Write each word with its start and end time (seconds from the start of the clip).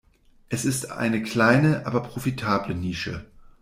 Es 0.49 0.65
ist 0.65 0.89
eine 0.91 1.21
kleine 1.21 1.85
aber 1.85 2.01
profitable 2.01 2.73
Nische. 2.73 3.27